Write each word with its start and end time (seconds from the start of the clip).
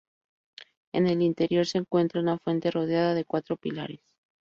En 0.93 1.05
el 1.05 1.21
interior 1.21 1.67
se 1.67 1.77
encuentra 1.77 2.21
una 2.21 2.39
fuente 2.39 2.71
rodeada 2.71 3.13
de 3.13 3.23
cuatro 3.23 3.55
pilares. 3.55 3.99